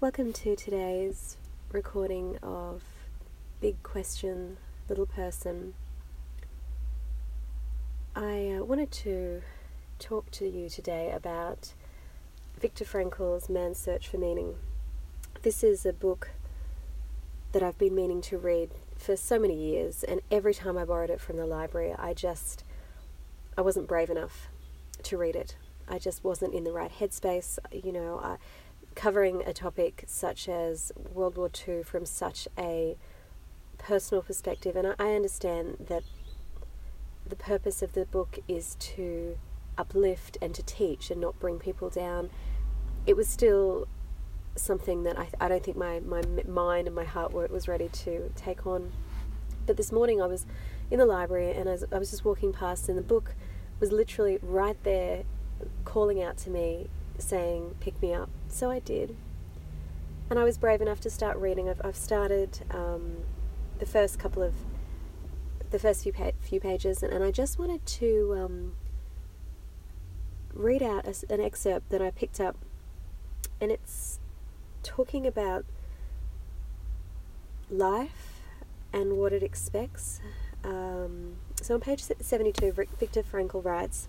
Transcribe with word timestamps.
Welcome 0.00 0.32
to 0.34 0.54
today's 0.54 1.38
recording 1.72 2.38
of 2.40 2.84
Big 3.60 3.82
Question, 3.82 4.56
Little 4.88 5.06
Person. 5.06 5.74
I 8.14 8.58
uh, 8.60 8.62
wanted 8.62 8.92
to 8.92 9.42
talk 9.98 10.30
to 10.30 10.48
you 10.48 10.68
today 10.68 11.10
about 11.10 11.72
Viktor 12.60 12.84
Frankl's 12.84 13.48
Man's 13.48 13.78
Search 13.78 14.06
for 14.06 14.18
Meaning. 14.18 14.54
This 15.42 15.64
is 15.64 15.84
a 15.84 15.92
book 15.92 16.30
that 17.50 17.64
I've 17.64 17.78
been 17.78 17.96
meaning 17.96 18.20
to 18.20 18.38
read 18.38 18.70
for 18.96 19.16
so 19.16 19.36
many 19.40 19.56
years, 19.56 20.04
and 20.04 20.20
every 20.30 20.54
time 20.54 20.78
I 20.78 20.84
borrowed 20.84 21.10
it 21.10 21.20
from 21.20 21.38
the 21.38 21.46
library, 21.46 21.92
I 21.98 22.14
just 22.14 22.62
I 23.56 23.62
wasn't 23.62 23.88
brave 23.88 24.10
enough 24.10 24.46
to 25.02 25.18
read 25.18 25.34
it. 25.34 25.56
I 25.88 25.98
just 25.98 26.22
wasn't 26.22 26.54
in 26.54 26.62
the 26.62 26.72
right 26.72 26.92
headspace. 26.92 27.58
You 27.72 27.92
know, 27.92 28.20
I, 28.22 28.36
covering 28.98 29.44
a 29.46 29.52
topic 29.52 30.02
such 30.08 30.48
as 30.48 30.90
World 31.14 31.36
War 31.36 31.48
II 31.68 31.84
from 31.84 32.04
such 32.04 32.48
a 32.58 32.96
personal 33.78 34.22
perspective, 34.22 34.74
and 34.74 34.92
I, 34.98 35.14
understand 35.14 35.86
that 35.88 36.02
the 37.24 37.36
purpose 37.36 37.80
of 37.80 37.92
the 37.92 38.06
book 38.06 38.40
is 38.48 38.74
to 38.80 39.38
uplift 39.78 40.36
and 40.42 40.52
to 40.52 40.64
teach 40.64 41.12
and 41.12 41.20
not 41.20 41.38
bring 41.38 41.60
people 41.60 41.88
down. 41.88 42.30
It 43.06 43.16
was 43.16 43.28
still 43.28 43.86
something 44.56 45.04
that 45.04 45.16
I, 45.16 45.28
I 45.40 45.46
don't 45.46 45.62
think 45.62 45.76
my, 45.76 46.00
my 46.00 46.22
mind 46.48 46.88
and 46.88 46.96
my 46.96 47.04
heart 47.04 47.32
were, 47.32 47.46
was 47.46 47.68
ready 47.68 47.88
to 47.88 48.32
take 48.34 48.66
on. 48.66 48.90
But 49.64 49.76
this 49.76 49.92
morning 49.92 50.20
I 50.20 50.26
was 50.26 50.44
in 50.90 50.98
the 50.98 51.06
library 51.06 51.52
and 51.52 51.68
I 51.68 51.72
was, 51.72 51.84
I 51.92 51.98
was 51.98 52.10
just 52.10 52.24
walking 52.24 52.52
past, 52.52 52.88
and 52.88 52.98
the 52.98 53.02
book 53.02 53.36
was 53.78 53.92
literally 53.92 54.40
right 54.42 54.82
there 54.82 55.22
calling 55.84 56.20
out 56.20 56.36
to 56.38 56.50
me 56.50 56.88
saying, 57.18 57.76
pick 57.80 58.00
me 58.00 58.14
up. 58.14 58.30
So 58.48 58.70
I 58.70 58.78
did. 58.78 59.16
And 60.30 60.38
I 60.38 60.44
was 60.44 60.58
brave 60.58 60.80
enough 60.80 61.00
to 61.00 61.10
start 61.10 61.36
reading. 61.38 61.68
I've, 61.68 61.80
I've 61.84 61.96
started 61.96 62.60
um, 62.70 63.18
the 63.78 63.86
first 63.86 64.18
couple 64.18 64.42
of, 64.42 64.54
the 65.70 65.78
first 65.78 66.02
few, 66.02 66.12
pa- 66.12 66.32
few 66.40 66.60
pages, 66.60 67.02
and, 67.02 67.12
and 67.12 67.24
I 67.24 67.30
just 67.30 67.58
wanted 67.58 67.84
to 67.86 68.36
um, 68.38 68.72
read 70.52 70.82
out 70.82 71.06
a, 71.06 71.32
an 71.32 71.40
excerpt 71.40 71.88
that 71.90 72.02
I 72.02 72.10
picked 72.10 72.40
up. 72.40 72.56
And 73.60 73.72
it's 73.72 74.20
talking 74.82 75.26
about 75.26 75.64
life 77.70 78.40
and 78.92 79.16
what 79.16 79.32
it 79.32 79.42
expects. 79.42 80.20
Um, 80.64 81.36
so 81.60 81.74
on 81.74 81.80
page 81.80 82.02
72, 82.02 82.72
Viktor 82.72 83.22
Frankl 83.22 83.64
writes, 83.64 84.08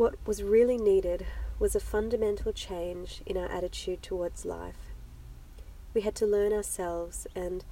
what 0.00 0.14
was 0.26 0.42
really 0.42 0.78
needed 0.78 1.26
was 1.58 1.76
a 1.76 1.78
fundamental 1.78 2.54
change 2.54 3.20
in 3.26 3.36
our 3.36 3.52
attitude 3.52 4.02
towards 4.02 4.46
life. 4.46 4.94
We 5.92 6.00
had 6.00 6.14
to 6.14 6.26
learn 6.26 6.54
ourselves, 6.54 7.26
and 7.36 7.62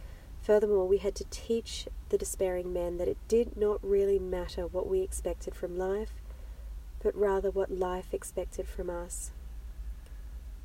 furthermore, 0.43 0.87
we 0.87 0.98
had 0.98 1.15
to 1.15 1.25
teach 1.31 1.89
the 2.11 2.19
despairing 2.19 2.70
men 2.70 2.98
that 2.98 3.09
it 3.09 3.17
did 3.29 3.57
not 3.57 3.83
really 3.83 4.19
matter 4.19 4.67
what 4.67 4.87
we 4.87 5.01
expected 5.01 5.55
from 5.55 5.79
life, 5.79 6.12
but 7.03 7.17
rather 7.17 7.51
what 7.51 7.70
life 7.70 8.12
expected 8.12 8.69
from 8.69 8.91
us. 8.91 9.31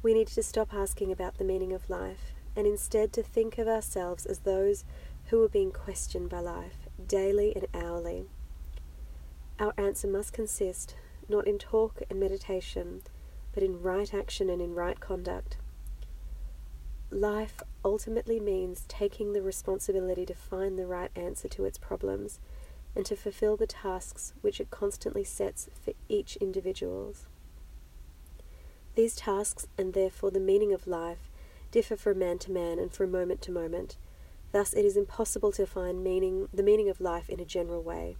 We 0.01 0.13
needed 0.13 0.33
to 0.33 0.43
stop 0.43 0.73
asking 0.73 1.13
about 1.13 1.37
the 1.37 1.45
meaning 1.45 1.71
of 1.71 1.89
life 1.89 2.33
and 2.57 2.67
instead 2.67 3.13
to 3.13 3.23
think 3.23 3.57
of 3.57 3.69
ourselves 3.69 4.25
as 4.25 4.39
those 4.39 4.83
who 5.27 5.39
were 5.39 5.47
being 5.47 5.71
questioned 5.71 6.29
by 6.29 6.41
life, 6.41 6.89
daily 7.07 7.55
and 7.55 7.67
hourly. 7.73 8.25
Our 9.61 9.73
answer 9.77 10.09
must 10.09 10.33
consist 10.33 10.95
not 11.29 11.47
in 11.47 11.57
talk 11.57 12.01
and 12.09 12.19
meditation, 12.19 13.01
but 13.53 13.63
in 13.63 13.81
right 13.81 14.13
action 14.13 14.49
and 14.49 14.61
in 14.61 14.73
right 14.73 14.99
conduct. 14.99 15.57
Life 17.11 17.61
ultimately 17.85 18.39
means 18.39 18.85
taking 18.87 19.33
the 19.33 19.41
responsibility 19.41 20.25
to 20.25 20.33
find 20.33 20.79
the 20.79 20.87
right 20.87 21.11
answer 21.15 21.47
to 21.49 21.65
its 21.65 21.77
problems 21.77 22.39
and 22.95 23.05
to 23.05 23.15
fulfill 23.15 23.55
the 23.55 23.67
tasks 23.67 24.33
which 24.41 24.59
it 24.59 24.71
constantly 24.71 25.23
sets 25.23 25.69
for 25.83 25.93
each 26.09 26.35
individual. 26.37 27.13
These 28.95 29.15
tasks, 29.15 29.67
and 29.77 29.93
therefore 29.93 30.31
the 30.31 30.39
meaning 30.39 30.73
of 30.73 30.87
life, 30.87 31.29
differ 31.71 31.95
from 31.95 32.19
man 32.19 32.37
to 32.39 32.51
man 32.51 32.77
and 32.77 32.91
from 32.91 33.11
moment 33.11 33.41
to 33.43 33.51
moment. 33.51 33.97
Thus, 34.51 34.73
it 34.73 34.85
is 34.85 34.95
impossible 34.95 35.51
to 35.53 35.65
find 35.65 36.03
meaning, 36.03 36.47
the 36.53 36.61
meaning 36.61 36.89
of 36.89 37.01
life 37.01 37.29
in 37.29 37.39
a 37.39 37.45
general 37.45 37.81
way. 37.81 38.17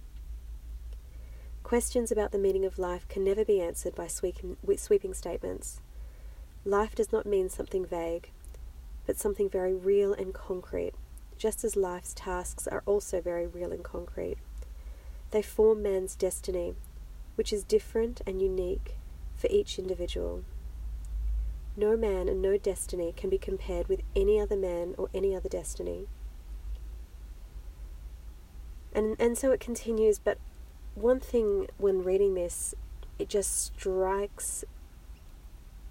Questions 1.74 2.12
about 2.12 2.30
the 2.30 2.38
meaning 2.38 2.64
of 2.64 2.78
life 2.78 3.08
can 3.08 3.24
never 3.24 3.44
be 3.44 3.60
answered 3.60 3.96
by 3.96 4.06
sweeping, 4.06 5.12
statements. 5.12 5.80
Life 6.64 6.94
does 6.94 7.10
not 7.10 7.26
mean 7.26 7.48
something 7.48 7.84
vague, 7.84 8.30
but 9.06 9.18
something 9.18 9.50
very 9.50 9.74
real 9.74 10.12
and 10.12 10.32
concrete, 10.32 10.92
just 11.36 11.64
as 11.64 11.74
life's 11.74 12.14
tasks 12.14 12.68
are 12.68 12.84
also 12.86 13.20
very 13.20 13.48
real 13.48 13.72
and 13.72 13.82
concrete. 13.82 14.36
They 15.32 15.42
form 15.42 15.82
man's 15.82 16.14
destiny, 16.14 16.74
which 17.34 17.52
is 17.52 17.64
different 17.64 18.20
and 18.24 18.40
unique 18.40 18.94
for 19.34 19.48
each 19.50 19.76
individual. 19.76 20.44
No 21.76 21.96
man 21.96 22.28
and 22.28 22.40
no 22.40 22.56
destiny 22.56 23.12
can 23.16 23.30
be 23.30 23.38
compared 23.38 23.88
with 23.88 24.02
any 24.14 24.38
other 24.38 24.56
man 24.56 24.94
or 24.96 25.08
any 25.12 25.34
other 25.34 25.48
destiny. 25.48 26.06
And, 28.92 29.16
and 29.18 29.36
so 29.36 29.50
it 29.50 29.58
continues, 29.58 30.20
but 30.20 30.38
one 30.94 31.20
thing 31.20 31.68
when 31.78 32.04
reading 32.04 32.34
this, 32.34 32.74
it 33.18 33.28
just 33.28 33.54
strikes 33.54 34.64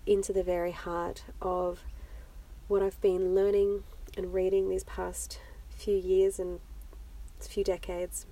into 0.05 0.33
the 0.33 0.43
very 0.43 0.71
heart 0.71 1.23
of 1.41 1.83
what 2.67 2.81
I've 2.81 2.99
been 3.01 3.35
learning 3.35 3.83
and 4.17 4.33
reading 4.33 4.69
these 4.69 4.83
past 4.83 5.39
few 5.69 5.95
years 5.95 6.39
and 6.39 6.59
few 7.39 7.63
decades. 7.63 8.25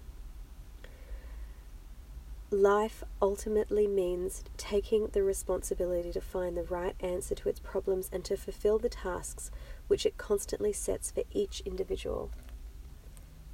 Life 2.50 3.04
ultimately 3.22 3.88
means 3.88 4.44
taking 4.58 5.08
the 5.08 5.24
responsibility 5.24 6.12
to 6.12 6.20
find 6.20 6.58
the 6.58 6.64
right 6.64 6.96
answer 7.00 7.34
to 7.36 7.50
its 7.50 7.62
problems 7.62 8.10
and 8.12 8.26
to 8.26 8.36
fulfill 8.36 8.78
the 8.78 8.90
tasks 8.90 9.52
which 9.88 10.06
it 10.06 10.18
constantly 10.18 10.74
sets 10.74 11.12
for 11.12 11.24
each 11.32 11.62
individual. 11.62 12.30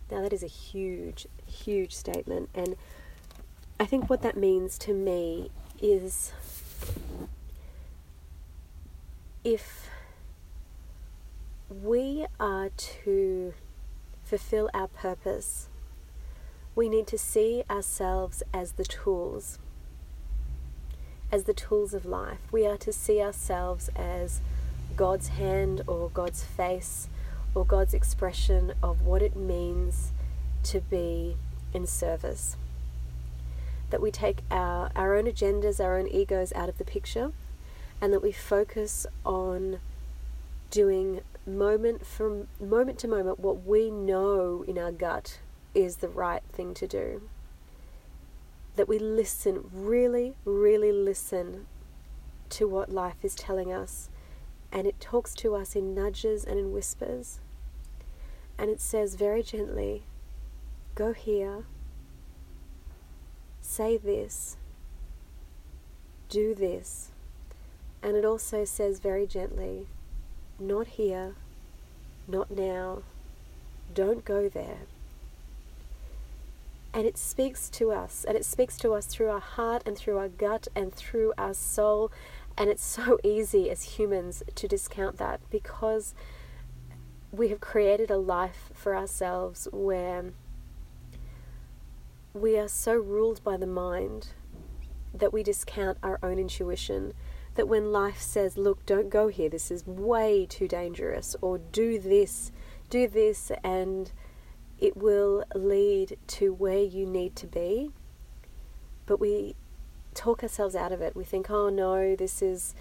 Now, 0.10 0.22
that 0.22 0.34
is 0.34 0.42
a 0.42 0.48
huge, 0.48 1.28
huge 1.46 1.94
statement, 1.94 2.50
and 2.56 2.76
I 3.80 3.86
think 3.86 4.10
what 4.10 4.24
that 4.24 4.36
means 4.36 4.80
to 4.80 4.94
me 4.94 5.52
is 5.80 6.34
if 9.44 9.90
we 11.70 12.26
are 12.40 12.70
to 12.70 13.54
fulfill 14.24 14.72
our 14.74 14.88
purpose, 14.88 15.70
we 16.76 16.90
need 16.90 17.06
to 17.08 17.20
see 17.20 17.64
ourselves 17.70 18.42
as 18.52 18.74
the 18.74 18.84
tools, 18.84 19.60
as 21.32 21.44
the 21.44 21.54
tools 21.54 21.94
of 21.94 22.04
life. 22.04 22.40
We 22.52 22.66
are 22.66 22.78
to 22.78 22.92
see 22.92 23.22
ourselves 23.22 23.92
as 23.96 24.42
God's 24.96 25.28
hand 25.28 25.84
or 25.86 26.10
God's 26.10 26.44
face 26.44 27.10
or 27.54 27.64
God's 27.64 27.94
expression 27.94 28.74
of 28.82 29.04
what 29.04 29.22
it 29.22 29.36
means 29.36 30.14
to 30.64 30.82
be 30.82 31.38
in 31.74 31.86
service 31.86 32.58
that 33.90 34.02
we 34.02 34.12
take 34.12 34.42
our, 34.52 34.92
our 34.96 35.16
own 35.16 35.26
agendas, 35.26 35.84
our 35.84 35.98
own 35.98 36.08
egos 36.08 36.52
out 36.54 36.70
of 36.70 36.78
the 36.78 36.84
picture, 36.84 37.32
and 38.02 38.14
that 38.14 38.22
we 38.22 38.32
focus 38.32 39.06
on 39.26 39.80
doing 40.70 41.22
moment 41.46 42.06
from 42.06 42.48
moment 42.60 43.00
to 43.00 43.08
moment 43.08 43.40
what 43.40 43.66
we 43.66 43.90
know 43.90 44.66
in 44.68 44.78
our 44.78 44.92
gut 44.92 45.40
is 45.74 45.98
the 45.98 46.10
right 46.10 46.44
thing 46.52 46.74
to 46.74 46.88
do. 46.88 47.22
That 48.76 48.88
we 48.88 49.00
listen, 49.00 49.70
really, 49.72 50.36
really 50.46 50.92
listen 50.92 51.66
to 52.50 52.68
what 52.68 52.92
life 52.92 53.24
is 53.24 53.36
telling 53.36 53.72
us, 53.72 54.10
and 54.72 54.86
it 54.86 55.00
talks 55.00 55.34
to 55.36 55.56
us 55.56 55.76
in 55.76 55.96
nudges 55.96 56.44
and 56.44 56.60
in 56.60 56.72
whispers. 56.72 57.40
And 58.58 58.70
it 58.70 58.82
says 58.82 59.16
very 59.16 59.44
gently, 59.44 60.04
Go 60.96 61.14
here, 61.14 61.66
say 63.78 63.96
this, 63.96 64.58
do 66.30 66.56
this. 66.56 67.12
And 68.02 68.16
it 68.16 68.26
also 68.26 68.66
says 68.66 69.00
very 69.00 69.28
gently, 69.28 69.86
not 70.60 70.88
here, 70.88 71.36
not 72.28 72.50
now, 72.50 73.04
don't 73.94 74.26
go 74.26 74.50
there. 74.50 74.80
And 76.92 77.06
it 77.06 77.20
speaks 77.20 77.70
to 77.70 77.92
us, 77.92 78.26
and 78.28 78.36
it 78.36 78.46
speaks 78.46 78.78
to 78.80 78.94
us 78.94 79.06
through 79.06 79.30
our 79.30 79.40
heart 79.40 79.84
and 79.86 79.96
through 79.96 80.18
our 80.18 80.30
gut 80.30 80.68
and 80.76 80.92
through 80.92 81.34
our 81.38 81.54
soul. 81.54 82.12
And 82.58 82.72
it's 82.72 82.84
so 82.84 83.20
easy 83.24 83.70
as 83.70 83.98
humans 84.00 84.42
to 84.56 84.68
discount 84.68 85.18
that 85.18 85.40
because 85.52 86.16
we 87.32 87.50
have 87.50 87.60
created 87.60 88.10
a 88.10 88.18
life 88.18 88.72
for 88.74 88.96
ourselves 88.96 89.68
where 89.72 90.34
we 92.42 92.58
are 92.58 92.68
so 92.68 92.94
ruled 92.94 93.44
by 93.44 93.58
the 93.58 93.68
mind 93.68 94.30
that 95.14 95.34
we 95.34 95.44
discount 95.44 95.98
our 96.04 96.20
own 96.22 96.38
intuition, 96.40 97.14
that 97.56 97.68
when 97.68 97.92
life 97.92 98.20
says, 98.20 98.58
look, 98.58 98.86
don't 98.86 99.10
go 99.10 99.28
here, 99.28 99.50
this 99.50 99.72
is 99.72 99.86
way 99.86 100.46
too 100.46 100.68
dangerous, 100.68 101.36
or 101.42 101.58
do 101.58 102.00
this, 102.00 102.52
do 102.90 103.08
this, 103.08 103.52
and 103.64 104.12
it 104.80 104.96
will 104.96 105.44
lead 105.56 106.18
to 106.28 106.54
where 106.54 106.84
you 106.84 107.06
need 107.06 107.36
to 107.36 107.48
be. 107.48 107.92
But 109.06 109.20
we 109.20 109.56
talk 110.14 110.44
ourselves 110.44 110.76
out 110.76 110.92
of 110.92 111.02
it. 111.02 111.16
We 111.16 111.24
think, 111.24 111.50
oh 111.50 111.70
no, 111.70 112.16
this 112.16 112.42
is 112.42 112.76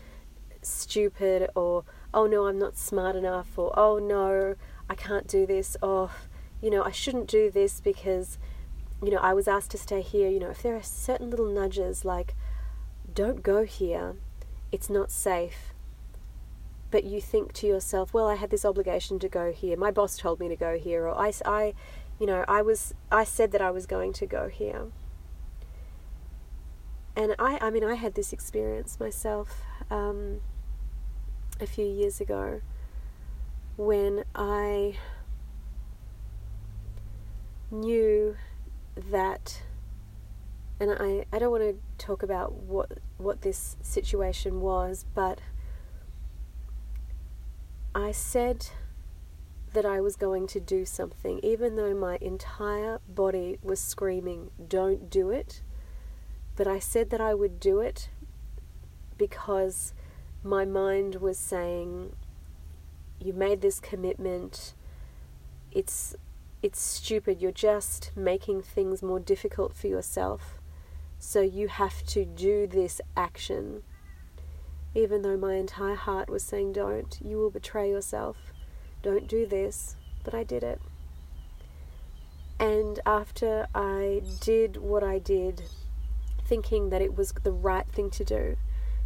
stupid, 0.61 1.49
or 1.55 1.85
oh 2.13 2.27
no, 2.27 2.47
I'm 2.47 2.59
not 2.59 2.77
smart 2.77 3.17
enough, 3.17 3.57
or 3.57 3.73
oh 3.79 3.99
no, 3.99 4.57
I 4.91 4.95
can't 4.95 5.27
do 5.27 5.47
this, 5.47 5.77
or 5.83 6.11
you 6.61 6.71
know, 6.71 6.83
I 6.83 6.91
shouldn't 6.91 7.29
do 7.29 7.51
this 7.51 7.81
because, 7.81 8.39
you 9.03 9.11
know, 9.11 9.19
I 9.19 9.35
was 9.35 9.47
asked 9.47 9.71
to 9.73 9.79
stay 9.79 10.01
here. 10.01 10.29
You 10.29 10.41
know, 10.41 10.51
if 10.51 10.63
there 10.63 10.77
are 10.77 10.83
certain 10.83 11.31
little 11.31 11.53
nudges 11.53 12.05
like, 12.05 12.35
don't 13.13 13.43
go 13.43 13.65
here, 13.65 14.17
it's 14.73 14.91
not 14.91 15.11
safe. 15.11 15.73
But 16.91 17.05
you 17.05 17.21
think 17.21 17.53
to 17.55 17.67
yourself, 17.67 18.15
well, 18.15 18.29
I 18.29 18.37
had 18.37 18.51
this 18.51 18.65
obligation 18.65 19.19
to 19.19 19.29
go 19.29 19.53
here. 19.53 19.77
My 19.77 19.91
boss 19.91 20.17
told 20.17 20.41
me 20.41 20.49
to 20.49 20.57
go 20.57 20.79
here, 20.79 21.07
or 21.07 21.19
I, 21.19 21.33
I, 21.45 21.75
you 22.19 22.27
know, 22.27 22.45
I 22.49 22.63
was, 22.63 22.95
I 23.11 23.25
said 23.25 23.53
that 23.53 23.61
I 23.61 23.71
was 23.71 23.87
going 23.87 24.13
to 24.15 24.27
go 24.27 24.49
here. 24.49 24.87
And 27.17 27.35
I, 27.39 27.59
I 27.61 27.71
mean, 27.71 27.83
I 27.85 27.95
had 27.95 28.15
this 28.15 28.33
experience 28.33 29.01
myself 29.01 29.63
um, 29.91 30.41
a 31.61 31.67
few 31.67 31.87
years 31.87 32.21
ago 32.21 32.61
when 33.77 34.25
I 34.35 34.97
knew 37.71 38.37
that 38.97 39.63
and 40.79 40.91
I, 40.93 41.25
I 41.33 41.39
don't 41.39 41.51
want 41.51 41.63
to 41.63 41.79
talk 42.05 42.23
about 42.23 42.53
what 42.53 42.99
what 43.17 43.43
this 43.43 43.77
situation 43.81 44.61
was, 44.61 45.07
but 45.15 45.41
I 47.95 48.13
said 48.13 48.67
that 49.73 49.87
I 49.87 50.01
was 50.01 50.17
going 50.17 50.47
to 50.49 50.61
do 50.61 50.85
something, 50.85 51.41
even 51.43 51.77
though 51.77 51.95
my 51.95 52.19
entire 52.21 53.01
body 53.09 53.59
was 53.63 53.81
screaming, 53.81 54.51
Don't 54.69 55.09
do 55.09 55.31
it. 55.31 55.63
But 56.57 56.67
I 56.67 56.79
said 56.79 57.11
that 57.11 57.21
I 57.21 57.35
would 57.35 57.59
do 57.59 57.81
it 57.81 58.11
because 59.17 59.95
my 60.43 60.67
mind 60.67 61.17
was 61.17 61.39
saying, 61.39 62.15
You 63.19 63.33
made 63.33 63.63
this 63.63 63.81
commitment. 63.81 64.75
It's 65.73 66.15
it's 66.63 66.81
stupid. 66.81 67.41
You're 67.41 67.53
just 67.53 68.11
making 68.17 68.63
things 68.63 69.03
more 69.03 69.21
difficult 69.21 69.75
for 69.75 69.87
yourself. 69.87 70.59
So 71.19 71.41
you 71.41 71.69
have 71.69 72.05
to 72.07 72.25
do 72.25 72.67
this 72.67 73.01
action. 73.17 73.83
Even 74.95 75.23
though 75.23 75.37
my 75.37 75.55
entire 75.55 75.95
heart 75.95 76.29
was 76.29 76.43
saying, 76.43 76.73
Don't, 76.73 77.19
you 77.23 77.37
will 77.37 77.51
betray 77.51 77.91
yourself. 77.91 78.37
Don't 79.03 79.29
do 79.29 79.47
this. 79.47 79.97
But 80.25 80.35
I 80.35 80.43
did 80.43 80.65
it. 80.65 80.81
And 82.59 83.01
after 83.05 83.67
I 83.75 84.23
did 84.41 84.79
what 84.79 85.05
I 85.05 85.19
did, 85.19 85.63
thinking 86.47 86.91
that 86.91 87.03
it 87.03 87.17
was 87.17 87.33
the 87.43 87.53
right 87.53 87.87
thing 87.87 88.11
to 88.11 88.25
do, 88.25 88.57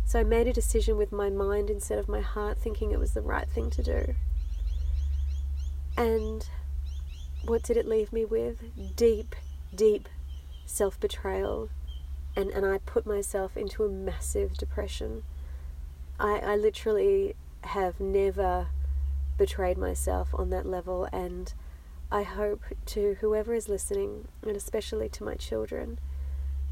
so 0.05 0.19
I 0.19 0.25
made 0.25 0.47
a 0.47 0.53
decision 0.53 0.97
with 0.97 1.13
my 1.13 1.31
mind 1.31 1.71
instead 1.71 1.99
of 1.99 2.09
my 2.09 2.21
heart, 2.21 2.59
thinking 2.59 2.91
it 2.91 2.99
was 2.99 3.13
the 3.13 3.21
right 3.21 3.49
thing 3.49 3.71
to 3.71 3.83
do. 3.83 4.15
And 5.97 6.49
what 7.45 7.63
did 7.63 7.77
it 7.77 7.87
leave 7.87 8.13
me 8.13 8.25
with? 8.25 8.63
Deep, 8.97 9.35
deep 9.75 10.09
self 10.67 10.99
betrayal. 11.01 11.69
And, 12.37 12.51
and 12.51 12.65
I 12.65 12.79
put 12.79 13.07
myself 13.07 13.57
into 13.57 13.85
a 13.85 13.89
massive 13.89 14.57
depression. 14.57 15.25
I, 16.19 16.39
I 16.39 16.57
literally 16.57 17.35
have 17.63 18.01
never 18.01 18.69
betrayed 19.37 19.79
myself 19.79 20.29
on 20.35 20.51
that 20.51 20.67
level, 20.67 21.09
and 21.13 21.53
I 22.13 22.23
hope 22.23 22.63
to 22.87 23.17
whoever 23.21 23.55
is 23.55 23.69
listening, 23.69 24.29
and 24.47 24.57
especially 24.57 25.09
to 25.09 25.25
my 25.25 25.35
children, 25.35 25.99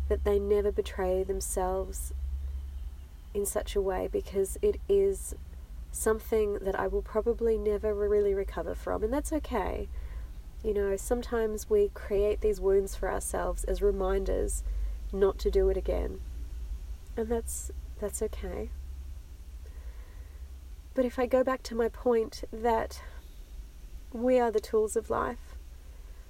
that 0.08 0.24
they 0.24 0.38
never 0.38 0.70
betray 0.70 1.24
themselves 1.24 2.12
in 3.34 3.46
such 3.46 3.74
a 3.74 3.80
way 3.80 4.08
because 4.10 4.58
it 4.62 4.80
is 4.88 5.34
something 5.92 6.58
that 6.60 6.78
I 6.78 6.86
will 6.86 7.02
probably 7.02 7.56
never 7.58 7.94
really 7.94 8.34
recover 8.34 8.74
from, 8.74 9.02
and 9.02 9.12
that's 9.12 9.32
okay. 9.32 9.88
You 10.62 10.74
know, 10.74 10.96
sometimes 10.96 11.70
we 11.70 11.90
create 11.94 12.40
these 12.40 12.60
wounds 12.60 12.96
for 12.96 13.10
ourselves 13.10 13.64
as 13.64 13.80
reminders 13.80 14.64
not 15.12 15.38
to 15.38 15.50
do 15.50 15.68
it 15.68 15.76
again. 15.76 16.20
And 17.16 17.28
that's 17.28 17.70
that's 18.00 18.22
okay. 18.22 18.70
But 20.94 21.04
if 21.04 21.18
I 21.18 21.26
go 21.26 21.44
back 21.44 21.62
to 21.64 21.74
my 21.74 21.88
point 21.88 22.42
that 22.52 23.02
we 24.12 24.40
are 24.40 24.50
the 24.50 24.60
tools 24.60 24.96
of 24.96 25.10
life, 25.10 25.56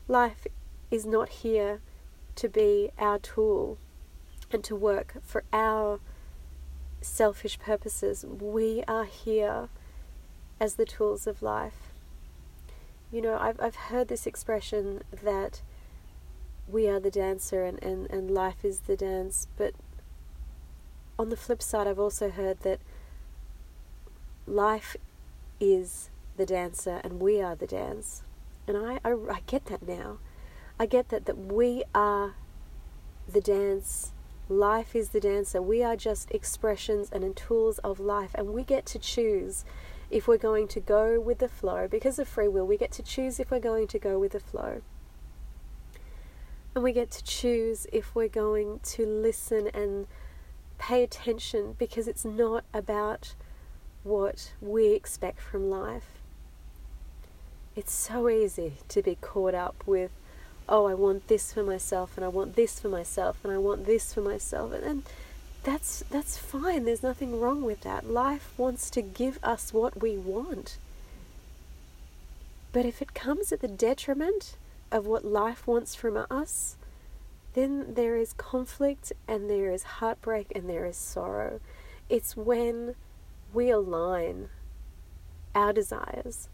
life 0.07 0.47
is 0.91 1.07
not 1.07 1.29
here 1.31 1.81
to 2.37 2.49
be 2.49 2.91
our 2.99 3.19
tool 3.19 3.79
and 4.51 4.63
to 4.65 4.77
work 4.77 5.17
for 5.23 5.45
our 5.53 6.01
selfish 7.01 7.59
purposes. 7.59 8.25
We 8.25 8.83
are 8.87 9.05
here 9.05 9.69
as 10.61 10.75
the 10.75 10.85
tools 10.85 11.27
of 11.27 11.43
life. 11.43 11.88
You 13.11 13.23
know, 13.23 13.39
I've, 13.39 13.61
I've 13.61 13.77
heard 13.77 14.09
this 14.09 14.27
expression 14.27 15.03
that 15.23 15.63
we 16.69 16.89
are 16.89 17.01
the 17.01 17.11
dancer 17.11 17.65
and, 17.65 17.83
and, 17.83 18.11
and 18.11 18.31
life 18.31 18.65
is 18.65 18.81
the 18.81 18.97
dance, 18.97 19.47
but 19.57 19.73
on 21.19 21.31
the 21.31 21.37
flip 21.37 21.63
side, 21.63 21.87
I've 21.87 21.99
also 21.99 22.31
heard 22.31 22.61
that 22.61 22.81
life 24.47 24.97
is 25.59 26.11
the 26.37 26.47
dancer 26.47 27.01
and 27.03 27.21
we 27.21 27.41
are 27.41 27.57
the 27.57 27.67
dance. 27.67 28.23
And 28.67 28.77
I, 28.77 29.01
I, 29.05 29.13
I 29.13 29.41
get 29.47 29.67
that 29.67 29.87
now. 29.87 30.19
I 30.79 30.87
get 30.87 31.09
that, 31.09 31.25
that 31.25 31.39
we 31.39 31.83
are 31.95 32.35
the 33.27 33.41
dance, 33.41 34.13
life 34.49 34.95
is 34.95 35.11
the 35.11 35.21
dancer. 35.21 35.61
We 35.61 35.83
are 35.83 35.97
just 35.97 36.31
expressions 36.31 37.11
and 37.11 37.35
tools 37.37 37.79
of 37.79 37.99
life, 37.99 38.31
and 38.35 38.49
we 38.49 38.63
get 38.63 38.87
to 38.87 38.99
choose 38.99 39.65
if 40.11 40.27
we're 40.27 40.39
going 40.39 40.69
to 40.69 40.81
go 40.81 41.21
with 41.21 41.39
the 41.39 41.49
flow, 41.49 41.87
because 41.87 42.19
of 42.19 42.29
free 42.29 42.49
will, 42.49 42.67
we 42.67 42.77
get 42.77 42.93
to 42.93 43.03
choose 43.03 43.39
if 43.39 43.51
we're 43.51 43.61
going 43.61 43.87
to 43.89 43.99
go 43.99 44.19
with 44.19 44.33
the 44.33 44.41
flow. 44.41 44.83
And 46.75 46.85
we 46.85 46.93
get 46.93 47.11
to 47.13 47.25
choose 47.25 47.87
if 47.93 48.15
we're 48.15 48.29
going 48.29 48.81
to 48.83 49.05
listen 49.05 49.69
and 49.75 50.07
pay 50.79 51.03
attention 51.03 51.75
because 51.79 52.09
it's 52.09 52.25
not 52.25 52.65
about 52.73 53.35
what 54.05 54.53
we 54.61 54.93
expect 54.93 55.41
from 55.41 55.69
life. 55.69 56.19
It's 57.77 57.93
so 57.93 58.29
easy 58.29 58.75
to 58.89 59.03
be 59.03 59.17
caught 59.21 59.55
up 59.55 59.83
with, 59.87 60.11
oh, 60.69 60.87
I 60.87 60.95
want 60.95 61.29
this 61.29 61.53
for 61.53 61.63
myself, 61.63 62.17
and 62.17 62.25
I 62.25 62.29
want 62.29 62.57
this 62.57 62.81
for 62.81 62.89
myself, 62.89 63.39
and 63.45 63.53
I 63.53 63.59
want 63.59 63.87
this 63.87 64.15
for 64.15 64.21
myself. 64.21 64.73
And, 64.73 64.85
and 64.85 65.03
that's 65.69 66.03
that's 66.09 66.39
fine. 66.39 66.87
There's 66.87 67.03
nothing 67.03 67.39
wrong 67.39 67.63
with 67.63 67.83
that. 67.83 68.09
Life 68.09 68.55
wants 68.57 68.89
to 68.89 69.03
give 69.03 69.39
us 69.43 69.71
what 69.71 70.01
we 70.01 70.17
want. 70.17 70.79
But 72.73 72.87
if 72.87 73.03
it 73.03 73.13
comes 73.13 73.53
at 73.53 73.61
the 73.61 73.69
detriment 73.69 74.57
of 74.91 75.05
what 75.05 75.27
life 75.27 75.67
wants 75.67 75.95
from 75.95 76.25
us, 76.31 76.77
then 77.53 77.93
there 77.95 78.17
is 78.17 78.33
conflict 78.33 79.13
and 79.27 79.51
there 79.51 79.71
is 79.71 79.83
heartbreak 80.01 80.53
and 80.55 80.71
there 80.71 80.87
is 80.87 80.97
sorrow. 80.97 81.61
It's 82.09 82.35
when 82.35 82.95
we 83.53 83.69
align 83.69 84.49
our 85.55 85.75
desires 85.75 86.49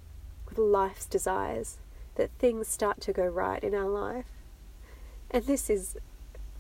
with 0.49 0.59
life's 0.59 1.07
desires 1.07 1.79
that 2.17 2.31
things 2.41 2.67
start 2.67 3.01
to 3.03 3.13
go 3.13 3.27
right 3.27 3.63
in 3.63 3.77
our 3.77 3.89
life. 3.89 4.27
And 5.31 5.45
this 5.45 5.71
is 5.71 5.97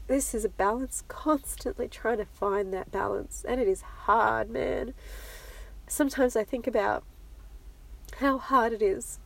this 0.06 0.34
is 0.34 0.44
a 0.44 0.48
balance, 0.48 1.02
constantly 1.08 1.88
trying 1.88 2.18
to 2.18 2.24
find 2.24 2.72
that 2.72 2.90
balance. 2.90 3.44
And 3.46 3.60
it 3.60 3.68
is 3.68 3.82
hard, 3.82 4.50
man. 4.50 4.94
Sometimes 5.86 6.36
I 6.36 6.44
think 6.44 6.66
about 6.66 7.04
how 8.18 8.38
hard 8.38 8.72
it 8.72 8.82
is 8.82 9.18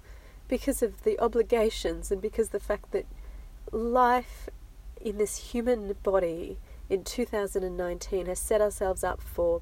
because 0.46 0.82
of 0.82 1.02
the 1.04 1.18
obligations 1.20 2.10
and 2.10 2.22
because 2.22 2.50
the 2.50 2.60
fact 2.60 2.92
that 2.92 3.06
life 3.70 4.48
in 5.00 5.18
this 5.18 5.52
human 5.52 5.94
body 6.02 6.58
in 6.88 7.04
2019 7.04 8.26
has 8.26 8.38
set 8.38 8.60
ourselves 8.60 9.04
up 9.04 9.20
for 9.20 9.60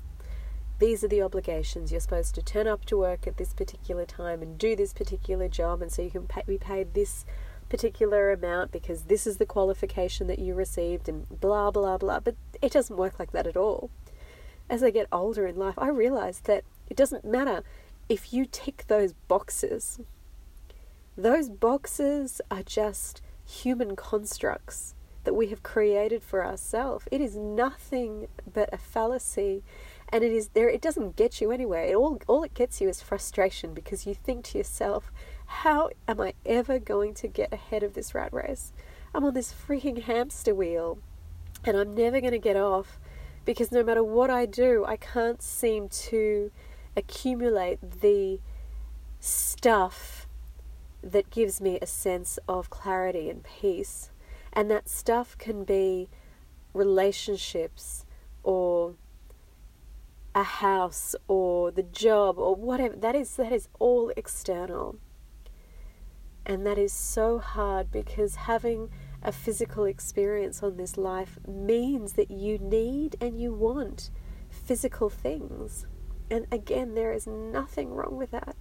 these 0.78 1.02
are 1.02 1.08
the 1.08 1.22
obligations. 1.22 1.90
You're 1.90 2.00
supposed 2.00 2.34
to 2.34 2.42
turn 2.42 2.66
up 2.66 2.84
to 2.86 2.98
work 2.98 3.26
at 3.26 3.38
this 3.38 3.54
particular 3.54 4.04
time 4.04 4.42
and 4.42 4.58
do 4.58 4.76
this 4.76 4.92
particular 4.92 5.48
job, 5.48 5.80
and 5.80 5.90
so 5.90 6.02
you 6.02 6.10
can 6.10 6.26
pay, 6.26 6.42
be 6.46 6.58
paid 6.58 6.92
this 6.92 7.24
particular 7.68 8.32
amount 8.32 8.70
because 8.72 9.02
this 9.04 9.26
is 9.26 9.36
the 9.38 9.46
qualification 9.46 10.26
that 10.28 10.38
you 10.38 10.54
received 10.54 11.08
and 11.08 11.28
blah 11.40 11.70
blah 11.70 11.98
blah. 11.98 12.20
But 12.20 12.36
it 12.62 12.72
doesn't 12.72 12.96
work 12.96 13.18
like 13.18 13.32
that 13.32 13.46
at 13.46 13.56
all. 13.56 13.90
As 14.68 14.82
i 14.82 14.90
get 14.90 15.06
older 15.12 15.46
in 15.46 15.56
life 15.56 15.74
i 15.78 15.88
realize 15.88 16.40
that 16.40 16.64
it 16.88 16.96
doesn't 16.96 17.24
matter 17.24 17.62
if 18.08 18.32
you 18.32 18.46
tick 18.46 18.84
those 18.88 19.12
boxes. 19.28 20.00
Those 21.16 21.48
boxes 21.48 22.40
are 22.50 22.62
just 22.62 23.22
human 23.44 23.96
constructs 23.96 24.94
that 25.24 25.34
we 25.34 25.48
have 25.48 25.62
created 25.62 26.22
for 26.22 26.44
ourselves. 26.44 27.06
It 27.10 27.20
is 27.20 27.36
nothing 27.36 28.28
but 28.52 28.68
a 28.72 28.78
fallacy 28.78 29.62
And 30.12 30.22
it 30.22 30.32
is 30.32 30.48
there 30.54 30.68
it 30.68 30.80
doesn't 30.80 31.16
get 31.16 31.40
you 31.40 31.50
anywhere. 31.50 31.84
It 31.84 31.94
all 31.96 32.20
all 32.28 32.44
it 32.44 32.54
gets 32.54 32.80
you 32.80 32.88
is 32.88 33.02
frustration 33.02 33.74
because 33.74 34.06
you 34.06 34.14
think 34.14 34.44
to 34.46 34.58
yourself, 34.58 35.10
how 35.46 35.90
am 36.06 36.20
I 36.20 36.34
ever 36.44 36.78
going 36.78 37.14
to 37.14 37.28
get 37.28 37.52
ahead 37.52 37.82
of 37.82 37.94
this 37.94 38.14
rat 38.14 38.32
race? 38.32 38.72
I'm 39.14 39.24
on 39.24 39.34
this 39.34 39.52
freaking 39.52 40.02
hamster 40.02 40.54
wheel 40.54 40.98
and 41.64 41.76
I'm 41.76 41.94
never 41.94 42.20
going 42.20 42.32
to 42.32 42.38
get 42.38 42.56
off 42.56 42.98
because 43.44 43.72
no 43.72 43.82
matter 43.82 44.02
what 44.02 44.28
I 44.28 44.44
do, 44.44 44.84
I 44.86 44.96
can't 44.96 45.40
seem 45.40 45.88
to 45.88 46.50
accumulate 46.96 47.78
the 48.00 48.40
stuff 49.20 50.26
that 51.02 51.30
gives 51.30 51.60
me 51.60 51.78
a 51.80 51.86
sense 51.86 52.38
of 52.48 52.70
clarity 52.70 53.30
and 53.30 53.44
peace. 53.44 54.10
And 54.52 54.70
that 54.70 54.88
stuff 54.88 55.36
can 55.38 55.64
be 55.64 56.08
relationships 56.74 58.04
or 58.42 58.94
a 60.34 60.42
house 60.42 61.14
or 61.28 61.70
the 61.70 61.82
job 61.82 62.38
or 62.38 62.54
whatever. 62.54 62.96
That 62.96 63.14
is 63.14 63.36
that 63.36 63.52
is 63.52 63.68
all 63.78 64.12
external. 64.16 64.96
And 66.46 66.64
that 66.64 66.78
is 66.78 66.92
so 66.92 67.40
hard 67.40 67.90
because 67.90 68.36
having 68.36 68.88
a 69.20 69.32
physical 69.32 69.84
experience 69.84 70.62
on 70.62 70.76
this 70.76 70.96
life 70.96 71.40
means 71.46 72.12
that 72.12 72.30
you 72.30 72.56
need 72.58 73.16
and 73.20 73.40
you 73.40 73.52
want 73.52 74.10
physical 74.48 75.10
things. 75.10 75.86
And 76.30 76.46
again, 76.52 76.94
there 76.94 77.12
is 77.12 77.26
nothing 77.26 77.92
wrong 77.92 78.16
with 78.16 78.30
that. 78.30 78.54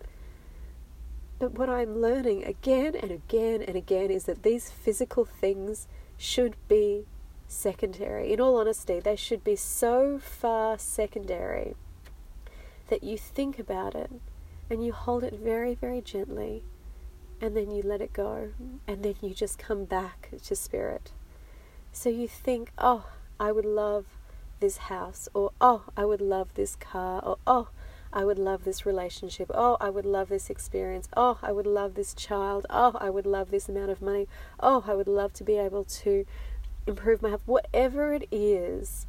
But 1.38 1.60
what 1.60 1.70
I'm 1.70 2.02
learning 2.02 2.44
again 2.44 2.96
and 2.96 3.12
again 3.12 3.62
and 3.62 3.78
again 3.78 4.10
is 4.10 4.24
that 4.24 4.42
these 4.42 4.72
physical 4.72 5.24
things 5.24 5.88
should 6.18 6.56
be 6.68 7.06
secondary. 7.48 8.34
In 8.34 8.42
all 8.42 8.58
honesty, 8.58 9.00
they 9.00 9.16
should 9.16 9.44
be 9.44 9.56
so 9.56 10.18
far 10.18 10.80
secondary 10.80 11.76
that 12.88 13.04
you 13.04 13.16
think 13.16 13.60
about 13.60 13.94
it 13.94 14.10
and 14.72 14.84
you 14.84 14.92
hold 14.92 15.24
it 15.24 15.34
very, 15.40 15.76
very 15.76 16.02
gently 16.02 16.64
and 17.42 17.56
then 17.56 17.72
you 17.72 17.82
let 17.82 18.02
it 18.02 18.14
go, 18.14 18.50
and 18.88 19.04
then 19.04 19.16
you 19.22 19.34
just 19.34 19.58
come 19.58 19.86
back 19.86 20.30
to 20.44 20.56
spirit. 20.56 21.12
So 21.92 22.10
you 22.10 22.28
think, 22.28 22.72
oh, 22.78 23.08
I 23.40 23.52
would 23.52 23.66
love 23.66 24.06
this 24.60 24.78
house, 24.78 25.28
or 25.34 25.52
oh, 25.60 25.84
I 25.98 26.06
would 26.06 26.22
love 26.22 26.54
this 26.56 26.76
car, 26.76 27.22
or 27.24 27.38
oh, 27.46 27.70
I 28.14 28.24
would 28.24 28.40
love 28.40 28.64
this 28.64 28.86
relationship, 28.86 29.52
oh, 29.54 29.76
I 29.82 29.90
would 29.90 30.06
love 30.06 30.30
this 30.30 30.50
experience, 30.50 31.10
oh, 31.18 31.38
I 31.42 31.52
would 31.52 31.68
love 31.68 31.96
this 31.96 32.14
child, 32.14 32.66
oh, 32.70 32.94
I 33.00 33.10
would 33.10 33.26
love 33.26 33.52
this 33.52 33.68
amount 33.68 33.92
of 33.92 34.02
money, 34.02 34.28
oh, 34.60 34.86
I 34.88 34.94
would 34.94 35.08
love 35.08 35.34
to 35.34 35.44
be 35.44 35.58
able 35.58 35.84
to 35.84 36.26
improve 36.88 37.22
my 37.22 37.30
health, 37.30 37.42
whatever 37.46 38.14
it 38.14 38.28
is 38.32 39.06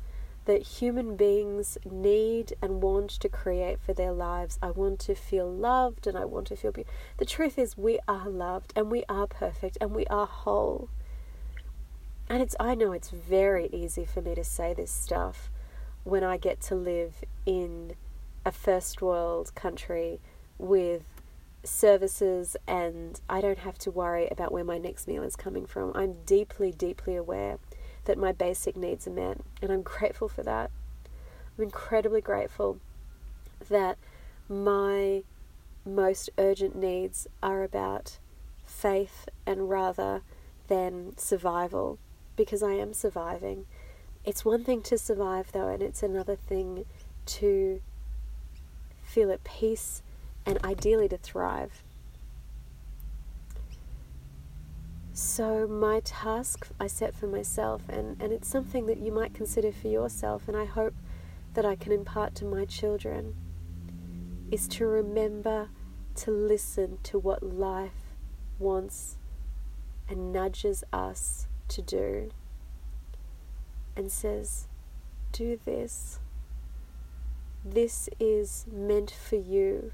that 0.47 0.63
human 0.63 1.17
beings 1.17 1.77
need 1.85 2.55
and 2.63 2.83
want 2.83 3.11
to 3.11 3.29
create 3.29 3.81
for 3.81 3.93
their 3.93 4.13
lives. 4.13 4.59
I 4.63 4.71
want 4.71 5.01
to 5.01 5.15
feel 5.15 5.51
loved 5.51 6.07
and 6.07 6.17
I 6.17 6.25
want 6.25 6.47
to 6.49 6.57
feel 6.57 6.73
beautiful. 6.73 6.95
The 7.19 7.25
truth 7.25 7.59
is, 7.59 7.77
we 7.77 7.99
are 8.09 8.29
loved 8.29 8.73
and 8.75 8.91
we 8.91 9.05
are 9.09 9.27
perfect 9.27 9.77
and 9.81 9.93
we 9.93 10.07
are 10.07 10.27
whole. 10.27 10.89
And 12.29 12.43
it's, 12.43 12.57
I 12.59 12.75
know 12.75 12.93
it's 12.93 13.11
very 13.11 13.69
easy 13.73 14.05
for 14.05 14.23
me 14.23 14.35
to 14.35 14.45
say 14.45 14.73
this 14.73 14.91
stuff 14.91 15.51
when 16.05 16.25
I 16.25 16.37
get 16.37 16.61
to 16.63 16.75
live 16.75 17.25
in 17.45 17.95
a 18.45 18.53
first 18.53 19.03
world 19.03 19.53
country 19.57 20.21
with 20.59 21.03
services 21.65 22.57
and 22.69 23.21
I 23.29 23.41
don't 23.41 23.59
have 23.59 23.79
to 23.79 23.91
worry 23.91 24.29
about 24.29 24.53
where 24.53 24.65
my 24.65 24.79
next 24.79 25.09
meal 25.09 25.25
is 25.25 25.35
coming 25.35 25.67
from. 25.67 25.93
I'm 25.97 26.23
deeply, 26.25 26.71
deeply 26.71 27.17
aware 27.17 27.59
that 28.07 28.19
my 28.19 28.33
basic 28.33 28.77
needs 28.77 29.07
are 29.07 29.11
met. 29.11 29.39
And 29.61 29.71
I'm 29.71 29.83
grateful 29.83 30.29
for 30.29 30.43
that. 30.43 30.71
I'm 31.57 31.65
incredibly 31.65 32.21
grateful 32.21 32.79
that 33.69 33.99
my 34.49 35.23
most 35.85 36.31
urgent 36.39 36.75
needs 36.75 37.27
are 37.43 37.63
about 37.63 38.19
faith 38.65 39.29
and 39.47 39.69
rather 39.71 40.23
than 40.69 41.17
survival 41.17 41.99
because 42.37 42.63
I 42.63 42.73
am 42.73 42.93
surviving. 42.93 43.67
It's 44.25 44.45
one 44.45 44.65
thing 44.65 44.83
to 44.83 44.99
survive 44.99 45.53
though, 45.53 45.69
and 45.69 45.83
it's 45.83 46.03
another 46.03 46.37
thing 46.37 46.85
to 47.27 47.81
feel 49.05 49.31
at 49.31 49.45
peace 49.45 50.03
and 50.45 50.63
ideally 50.65 51.09
to 51.09 51.17
thrive. 51.17 51.83
So, 55.19 55.67
my 55.67 56.01
task 56.01 56.69
I 56.79 56.89
set 56.89 57.15
for 57.15 57.27
myself, 57.27 57.89
and, 57.89 58.21
and 58.21 58.35
it's 58.35 58.47
something 58.47 58.85
that 58.85 58.99
you 58.99 59.11
might 59.11 59.33
consider 59.33 59.73
for 59.73 59.89
yourself, 59.89 60.47
and 60.47 60.55
I 60.55 60.67
hope 60.67 60.93
that 61.55 61.65
I 61.65 61.75
can 61.75 61.91
impart 61.91 62.35
to 62.35 62.45
my 62.45 62.67
children, 62.67 63.35
is 64.51 64.69
to 64.69 64.87
remember 64.87 65.71
to 66.17 66.31
listen 66.31 66.99
to 67.05 67.19
what 67.19 67.43
life 67.43 68.13
wants 68.59 69.17
and 70.07 70.35
nudges 70.35 70.85
us 70.93 71.47
to 71.69 71.81
do, 71.81 72.29
and 73.97 74.13
says, 74.13 74.69
Do 75.33 75.59
this. 75.65 76.21
This 77.65 78.11
is 78.21 78.67
meant 78.71 79.11
for 79.13 79.37
you. 79.37 79.93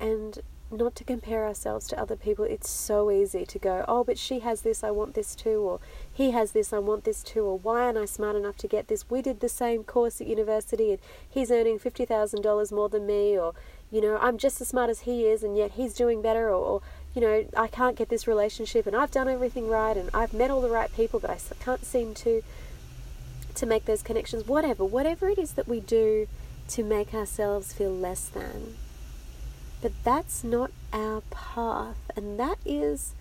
And 0.00 0.40
not 0.70 0.94
to 0.96 1.04
compare 1.04 1.46
ourselves 1.46 1.86
to 1.88 2.00
other 2.00 2.16
people. 2.16 2.44
It's 2.44 2.68
so 2.68 3.10
easy 3.10 3.46
to 3.46 3.58
go, 3.58 3.84
oh, 3.88 4.04
but 4.04 4.18
she 4.18 4.40
has 4.40 4.60
this, 4.60 4.84
I 4.84 4.90
want 4.90 5.14
this 5.14 5.34
too, 5.34 5.60
or 5.60 5.80
he 6.12 6.32
has 6.32 6.52
this, 6.52 6.72
I 6.72 6.78
want 6.78 7.04
this 7.04 7.22
too, 7.22 7.44
or 7.44 7.58
why 7.58 7.82
aren't 7.82 7.98
I 7.98 8.04
smart 8.04 8.36
enough 8.36 8.56
to 8.58 8.68
get 8.68 8.88
this? 8.88 9.08
We 9.08 9.22
did 9.22 9.40
the 9.40 9.48
same 9.48 9.82
course 9.82 10.20
at 10.20 10.26
university 10.26 10.90
and 10.90 10.98
he's 11.28 11.50
earning 11.50 11.78
$50,000 11.78 12.72
more 12.72 12.88
than 12.88 13.06
me, 13.06 13.38
or, 13.38 13.54
you 13.90 14.00
know, 14.00 14.18
I'm 14.20 14.36
just 14.36 14.60
as 14.60 14.68
smart 14.68 14.90
as 14.90 15.00
he 15.00 15.26
is 15.26 15.42
and 15.42 15.56
yet 15.56 15.72
he's 15.72 15.94
doing 15.94 16.20
better, 16.20 16.48
or, 16.48 16.64
or, 16.64 16.82
you 17.14 17.22
know, 17.22 17.46
I 17.56 17.68
can't 17.68 17.96
get 17.96 18.10
this 18.10 18.26
relationship 18.26 18.86
and 18.86 18.94
I've 18.94 19.10
done 19.10 19.28
everything 19.28 19.68
right 19.68 19.96
and 19.96 20.10
I've 20.12 20.34
met 20.34 20.50
all 20.50 20.60
the 20.60 20.68
right 20.68 20.94
people, 20.94 21.18
but 21.18 21.30
I 21.30 21.38
can't 21.60 21.84
seem 21.84 22.14
to 22.14 22.42
to 23.54 23.66
make 23.66 23.86
those 23.86 24.02
connections 24.02 24.46
whatever 24.46 24.84
whatever 24.84 25.28
it 25.28 25.36
is 25.36 25.54
that 25.54 25.66
we 25.66 25.80
do 25.80 26.28
to 26.68 26.84
make 26.84 27.12
ourselves 27.12 27.72
feel 27.72 27.90
less 27.90 28.26
than 28.26 28.76
but 29.80 29.92
that's 30.04 30.42
not 30.42 30.70
our 30.92 31.22
path. 31.30 32.10
And 32.16 32.38
that 32.38 32.58
is, 32.64 33.14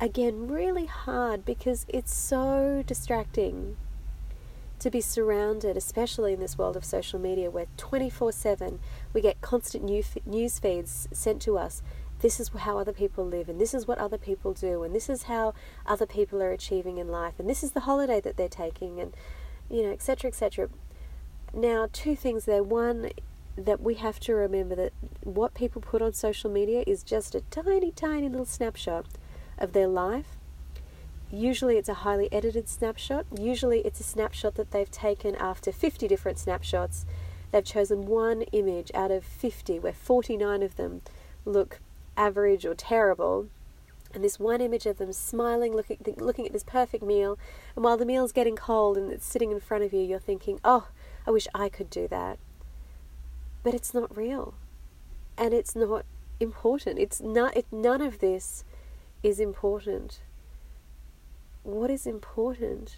again, 0.00 0.48
really 0.48 0.86
hard 0.86 1.44
because 1.44 1.86
it's 1.88 2.14
so 2.14 2.82
distracting 2.86 3.76
to 4.82 4.90
be 4.90 5.00
surrounded, 5.00 5.76
especially 5.76 6.32
in 6.32 6.40
this 6.40 6.58
world 6.58 6.76
of 6.76 6.84
social 6.84 7.20
media 7.20 7.48
where 7.48 7.66
24 7.76 8.32
7 8.32 8.80
we 9.12 9.20
get 9.20 9.40
constant 9.40 9.84
news 9.84 10.58
feeds 10.58 11.08
sent 11.12 11.40
to 11.42 11.56
us. 11.56 11.82
This 12.18 12.40
is 12.40 12.50
how 12.56 12.78
other 12.78 12.92
people 12.92 13.24
live, 13.24 13.48
and 13.48 13.60
this 13.60 13.74
is 13.74 13.86
what 13.86 13.98
other 13.98 14.18
people 14.18 14.52
do, 14.52 14.82
and 14.82 14.94
this 14.94 15.08
is 15.08 15.24
how 15.24 15.54
other 15.86 16.06
people 16.06 16.40
are 16.42 16.52
achieving 16.52 16.98
in 16.98 17.08
life, 17.08 17.34
and 17.38 17.48
this 17.48 17.64
is 17.64 17.72
the 17.72 17.80
holiday 17.80 18.20
that 18.20 18.36
they're 18.36 18.48
taking, 18.48 19.00
and 19.00 19.12
you 19.70 19.82
know, 19.82 19.90
etc., 19.90 20.28
etc. 20.28 20.68
Now, 21.52 21.88
two 21.92 22.16
things 22.16 22.44
there. 22.44 22.62
One, 22.62 23.10
that 23.56 23.80
we 23.80 23.94
have 23.94 24.18
to 24.20 24.34
remember 24.34 24.74
that 24.74 24.92
what 25.22 25.54
people 25.54 25.82
put 25.82 26.02
on 26.02 26.12
social 26.12 26.50
media 26.50 26.84
is 26.86 27.02
just 27.02 27.34
a 27.34 27.42
tiny, 27.42 27.90
tiny 27.90 28.28
little 28.28 28.46
snapshot 28.46 29.06
of 29.58 29.72
their 29.72 29.86
life. 29.86 30.36
Usually, 31.30 31.76
it's 31.76 31.88
a 31.88 31.94
highly 31.94 32.30
edited 32.32 32.68
snapshot. 32.68 33.26
Usually, 33.38 33.80
it's 33.80 34.00
a 34.00 34.04
snapshot 34.04 34.54
that 34.56 34.70
they've 34.70 34.90
taken 34.90 35.34
after 35.36 35.72
50 35.72 36.08
different 36.08 36.38
snapshots. 36.38 37.06
They've 37.50 37.64
chosen 37.64 38.06
one 38.06 38.42
image 38.52 38.90
out 38.94 39.10
of 39.10 39.24
50, 39.24 39.78
where 39.78 39.92
49 39.92 40.62
of 40.62 40.76
them 40.76 41.02
look 41.44 41.80
average 42.16 42.64
or 42.64 42.74
terrible. 42.74 43.48
And 44.14 44.22
this 44.22 44.38
one 44.38 44.60
image 44.60 44.84
of 44.84 44.98
them 44.98 45.12
smiling, 45.12 45.74
looking, 45.74 45.98
looking 46.18 46.46
at 46.46 46.52
this 46.52 46.64
perfect 46.64 47.02
meal. 47.02 47.38
And 47.74 47.84
while 47.84 47.96
the 47.96 48.04
meal's 48.04 48.32
getting 48.32 48.56
cold 48.56 48.98
and 48.98 49.10
it's 49.10 49.24
sitting 49.24 49.50
in 49.50 49.60
front 49.60 49.84
of 49.84 49.94
you, 49.94 50.00
you're 50.00 50.18
thinking, 50.18 50.60
oh, 50.64 50.88
I 51.26 51.30
wish 51.30 51.48
I 51.54 51.70
could 51.70 51.88
do 51.88 52.08
that 52.08 52.38
but 53.62 53.74
it's 53.74 53.94
not 53.94 54.16
real. 54.16 54.54
And 55.38 55.54
it's 55.54 55.74
not 55.74 56.04
important. 56.40 56.98
It's 56.98 57.20
not 57.20 57.56
it, 57.56 57.66
none 57.70 58.00
of 58.00 58.18
this 58.18 58.64
is 59.22 59.38
important. 59.38 60.20
What 61.62 61.90
is 61.90 62.06
important 62.06 62.96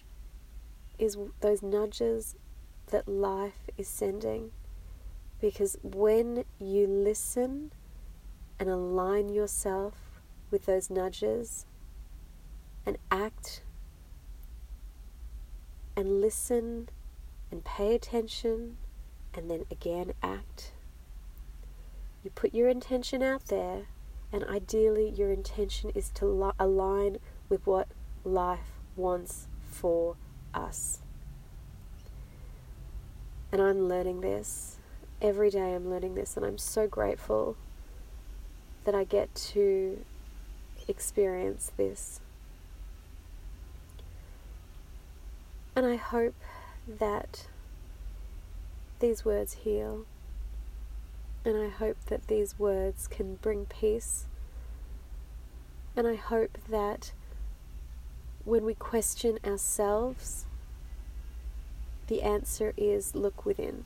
is 0.98 1.18
those 1.40 1.62
nudges 1.62 2.36
that 2.88 3.08
life 3.08 3.68
is 3.76 3.88
sending. 3.88 4.52
Because 5.40 5.76
when 5.82 6.44
you 6.58 6.86
listen 6.86 7.72
and 8.58 8.68
align 8.68 9.28
yourself 9.28 9.94
with 10.50 10.66
those 10.66 10.88
nudges 10.88 11.66
and 12.86 12.96
act 13.10 13.62
and 15.96 16.20
listen 16.20 16.88
and 17.50 17.64
pay 17.64 17.94
attention 17.94 18.76
and 19.34 19.50
then 19.50 19.64
again 19.70 20.12
act. 20.22 20.72
You 22.22 22.30
put 22.30 22.54
your 22.54 22.68
intention 22.68 23.22
out 23.22 23.46
there, 23.46 23.82
and 24.32 24.44
ideally, 24.44 25.08
your 25.10 25.30
intention 25.30 25.90
is 25.94 26.10
to 26.10 26.26
li- 26.26 26.52
align 26.58 27.18
with 27.48 27.66
what 27.66 27.88
life 28.24 28.80
wants 28.96 29.46
for 29.70 30.16
us. 30.54 31.00
And 33.52 33.60
I'm 33.60 33.88
learning 33.88 34.22
this. 34.22 34.78
Every 35.20 35.50
day 35.50 35.74
I'm 35.74 35.90
learning 35.90 36.14
this, 36.14 36.36
and 36.36 36.44
I'm 36.44 36.58
so 36.58 36.88
grateful 36.88 37.56
that 38.84 38.94
I 38.94 39.04
get 39.04 39.34
to 39.34 40.04
experience 40.88 41.72
this. 41.76 42.20
And 45.76 45.86
I 45.86 45.96
hope 45.96 46.34
that 46.86 47.46
these 49.04 49.22
words 49.22 49.52
heal. 49.64 50.06
And 51.44 51.58
I 51.58 51.68
hope 51.68 51.98
that 52.06 52.26
these 52.26 52.58
words 52.58 53.06
can 53.06 53.34
bring 53.34 53.66
peace. 53.66 54.24
And 55.94 56.06
I 56.06 56.14
hope 56.14 56.56
that 56.70 57.12
when 58.46 58.64
we 58.64 58.72
question 58.72 59.38
ourselves, 59.44 60.46
the 62.06 62.22
answer 62.22 62.72
is 62.78 63.14
look 63.14 63.44
within. 63.44 63.84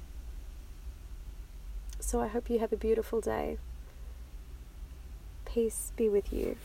So 1.98 2.20
I 2.20 2.28
hope 2.28 2.48
you 2.48 2.60
have 2.60 2.72
a 2.72 2.76
beautiful 2.76 3.20
day. 3.20 3.58
Peace 5.44 5.92
be 5.96 6.08
with 6.08 6.32
you. 6.32 6.56